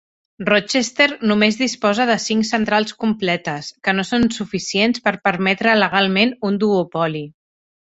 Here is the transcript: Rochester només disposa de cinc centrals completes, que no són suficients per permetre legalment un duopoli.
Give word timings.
Rochester 0.45 1.05
només 1.31 1.59
disposa 1.59 2.07
de 2.11 2.15
cinc 2.23 2.47
centrals 2.53 2.95
completes, 3.05 3.69
que 3.89 3.95
no 3.99 4.07
són 4.13 4.27
suficients 4.39 5.05
per 5.09 5.15
permetre 5.29 5.79
legalment 5.85 6.35
un 6.51 6.61
duopoli. 6.67 7.25